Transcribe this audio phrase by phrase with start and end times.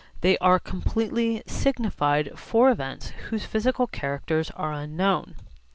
[0.21, 5.35] They are completely signified for events whose physical characters are unknown.